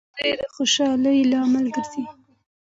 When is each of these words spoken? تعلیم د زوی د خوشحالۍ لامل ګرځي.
تعلیم 0.15 0.17
د 0.19 0.19
زوی 0.19 0.33
د 0.39 0.43
خوشحالۍ 0.55 1.17
لامل 1.31 1.65
ګرځي. 1.75 2.03